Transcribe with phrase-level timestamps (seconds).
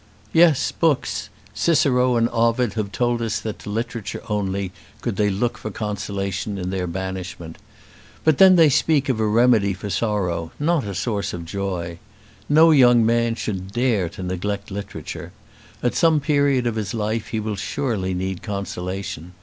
[0.33, 1.29] "Yes, books!
[1.53, 6.57] Cicero and Ovid have told us that to literature only could they look for consolation
[6.57, 7.59] in their banishment.
[8.23, 11.99] But then they speak of a remedy for sorrow, not of a source of joy.
[12.49, 15.33] No young man should dare to neglect literature.
[15.83, 19.33] At some period of his life he will surely need consolation.